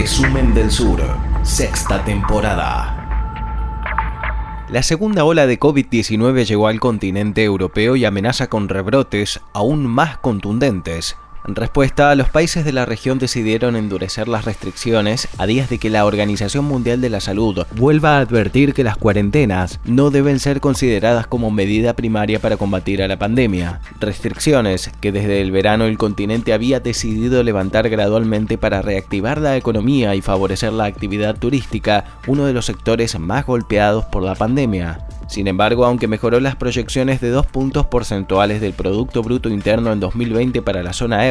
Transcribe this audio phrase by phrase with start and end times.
[0.00, 0.98] Resumen del Sur,
[1.42, 2.96] sexta temporada.
[4.70, 10.16] La segunda ola de COVID-19 llegó al continente europeo y amenaza con rebrotes aún más
[10.16, 15.78] contundentes en respuesta, los países de la región decidieron endurecer las restricciones a días de
[15.78, 20.38] que la Organización Mundial de la Salud vuelva a advertir que las cuarentenas no deben
[20.38, 23.80] ser consideradas como medida primaria para combatir a la pandemia.
[24.00, 30.14] Restricciones que desde el verano el continente había decidido levantar gradualmente para reactivar la economía
[30.14, 35.06] y favorecer la actividad turística, uno de los sectores más golpeados por la pandemia.
[35.30, 40.00] Sin embargo, aunque mejoró las proyecciones de dos puntos porcentuales del Producto Bruto Interno en
[40.00, 41.29] 2020 para la zona euro,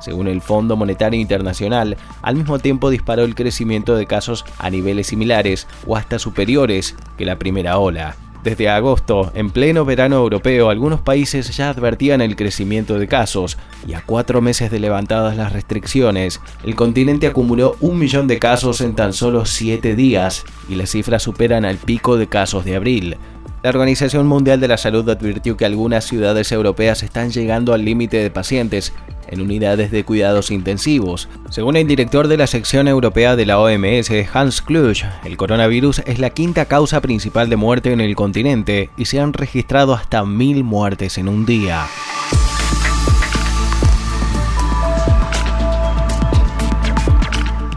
[0.00, 5.08] según el Fondo Monetario Internacional, al mismo tiempo disparó el crecimiento de casos a niveles
[5.08, 8.16] similares o hasta superiores que la primera ola.
[8.42, 13.56] Desde agosto, en pleno verano europeo, algunos países ya advertían el crecimiento de casos,
[13.86, 18.80] y a cuatro meses de levantadas las restricciones, el continente acumuló un millón de casos
[18.80, 23.16] en tan solo siete días, y las cifras superan al pico de casos de abril.
[23.62, 28.16] La Organización Mundial de la Salud advirtió que algunas ciudades europeas están llegando al límite
[28.16, 28.92] de pacientes
[29.28, 31.28] en unidades de cuidados intensivos.
[31.50, 36.18] Según el director de la sección europea de la OMS, Hans Kluge, el coronavirus es
[36.18, 40.64] la quinta causa principal de muerte en el continente y se han registrado hasta mil
[40.64, 41.86] muertes en un día.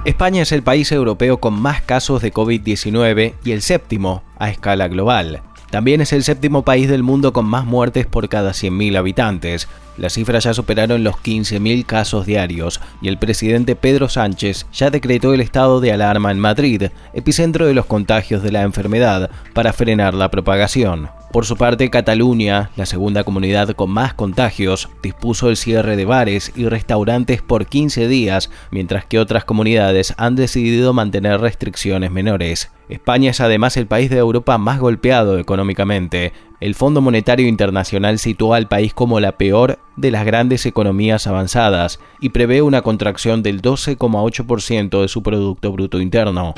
[0.06, 4.88] España es el país europeo con más casos de COVID-19 y el séptimo a escala
[4.88, 5.42] global.
[5.70, 9.68] También es el séptimo país del mundo con más muertes por cada 100.000 habitantes.
[9.98, 15.34] Las cifras ya superaron los 15.000 casos diarios y el presidente Pedro Sánchez ya decretó
[15.34, 20.14] el estado de alarma en Madrid, epicentro de los contagios de la enfermedad, para frenar
[20.14, 21.10] la propagación.
[21.36, 26.54] Por su parte, Cataluña, la segunda comunidad con más contagios, dispuso el cierre de bares
[26.56, 32.72] y restaurantes por 15 días, mientras que otras comunidades han decidido mantener restricciones menores.
[32.88, 36.32] España es además el país de Europa más golpeado económicamente.
[36.62, 42.00] El Fondo Monetario Internacional situó al país como la peor de las grandes economías avanzadas
[42.22, 46.54] y prevé una contracción del 12,8% de su Producto Bruto Interno.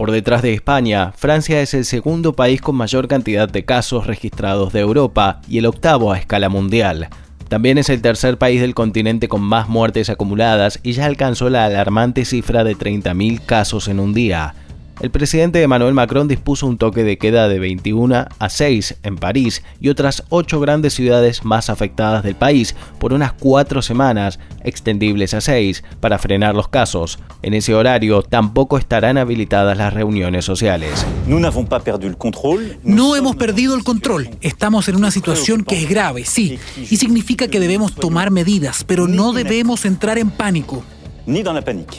[0.00, 4.72] Por detrás de España, Francia es el segundo país con mayor cantidad de casos registrados
[4.72, 7.10] de Europa y el octavo a escala mundial.
[7.50, 11.66] También es el tercer país del continente con más muertes acumuladas y ya alcanzó la
[11.66, 14.54] alarmante cifra de 30.000 casos en un día.
[15.00, 19.62] El presidente Emmanuel Macron dispuso un toque de queda de 21 a 6 en París
[19.80, 25.40] y otras ocho grandes ciudades más afectadas del país por unas cuatro semanas, extendibles a
[25.40, 27.18] seis, para frenar los casos.
[27.42, 31.06] En ese horario tampoco estarán habilitadas las reuniones sociales.
[32.84, 34.28] No hemos perdido el control.
[34.42, 39.08] Estamos en una situación que es grave, sí, y significa que debemos tomar medidas, pero
[39.08, 40.84] no debemos entrar en pánico.
[41.24, 41.96] Ni en la pánico.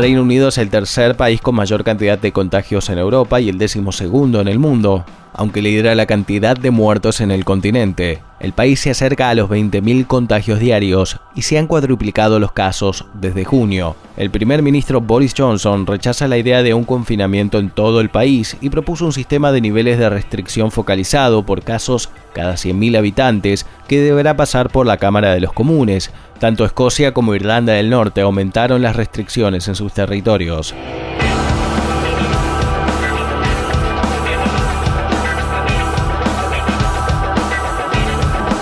[0.00, 3.58] Reino Unido es el tercer país con mayor cantidad de contagios en Europa y el
[3.58, 8.22] décimo segundo en el mundo, aunque lidera la cantidad de muertos en el continente.
[8.40, 13.04] El país se acerca a los 20.000 contagios diarios y se han cuadruplicado los casos
[13.12, 13.94] desde junio.
[14.16, 18.56] El primer ministro Boris Johnson rechaza la idea de un confinamiento en todo el país
[18.62, 24.00] y propuso un sistema de niveles de restricción focalizado por casos cada 100.000 habitantes que
[24.00, 26.10] deberá pasar por la Cámara de los Comunes.
[26.38, 30.74] Tanto Escocia como Irlanda del Norte aumentaron las restricciones en sus territorios.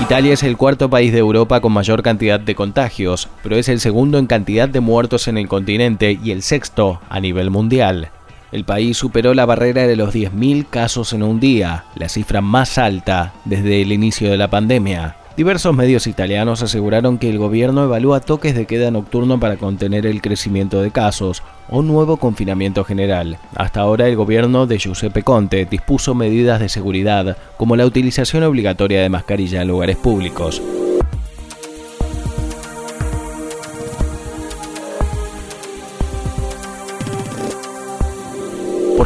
[0.09, 3.79] Italia es el cuarto país de Europa con mayor cantidad de contagios, pero es el
[3.79, 8.11] segundo en cantidad de muertos en el continente y el sexto a nivel mundial.
[8.51, 12.79] El país superó la barrera de los 10.000 casos en un día, la cifra más
[12.79, 15.17] alta desde el inicio de la pandemia.
[15.37, 20.21] Diversos medios italianos aseguraron que el gobierno evalúa toques de queda nocturno para contener el
[20.21, 23.39] crecimiento de casos o un nuevo confinamiento general.
[23.55, 29.01] Hasta ahora el gobierno de Giuseppe Conte dispuso medidas de seguridad como la utilización obligatoria
[29.01, 30.61] de mascarilla en lugares públicos.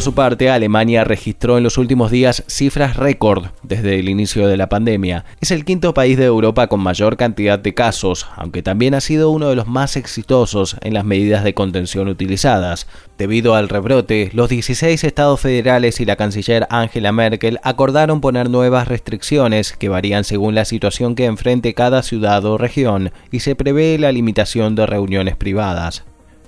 [0.02, 4.56] Por su parte, Alemania registró en los últimos días cifras récord desde el inicio de
[4.56, 5.24] la pandemia.
[5.40, 9.30] Es el quinto país de Europa con mayor cantidad de casos, aunque también ha sido
[9.30, 12.88] uno de los más exitosos en las medidas de contención utilizadas.
[13.16, 18.88] Debido al rebrote, los 16 estados federales y la canciller Angela Merkel acordaron poner nuevas
[18.88, 23.96] restricciones que varían según la situación que enfrente cada ciudad o región y se prevé
[24.00, 26.02] la limitación de reuniones privadas.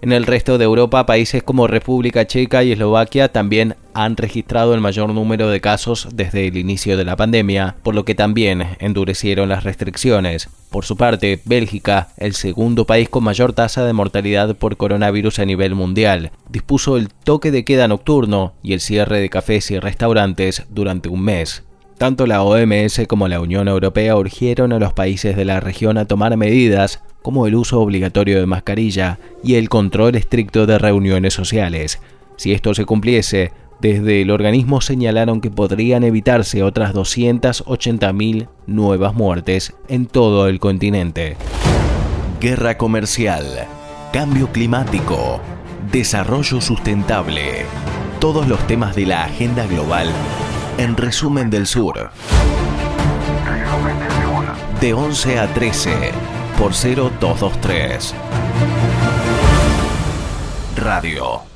[0.04, 4.82] En el resto de Europa, países como República Checa y Eslovaquia también han registrado el
[4.82, 9.48] mayor número de casos desde el inicio de la pandemia, por lo que también endurecieron
[9.48, 10.50] las restricciones.
[10.68, 15.46] Por su parte, Bélgica, el segundo país con mayor tasa de mortalidad por coronavirus a
[15.46, 20.66] nivel mundial, dispuso el toque de queda nocturno y el cierre de cafés y restaurantes
[20.68, 21.62] durante un mes.
[21.96, 26.04] Tanto la OMS como la Unión Europea urgieron a los países de la región a
[26.04, 31.98] tomar medidas como el uso obligatorio de mascarilla y el control estricto de reuniones sociales.
[32.36, 33.50] Si esto se cumpliese,
[33.80, 41.38] desde el organismo señalaron que podrían evitarse otras 280.000 nuevas muertes en todo el continente.
[42.42, 43.68] Guerra comercial,
[44.12, 45.40] cambio climático,
[45.90, 47.64] desarrollo sustentable,
[48.20, 50.10] todos los temas de la agenda global
[50.76, 52.10] en resumen del sur.
[54.82, 56.12] De 11 a 13
[56.58, 58.14] por 0223.
[60.76, 61.53] Radio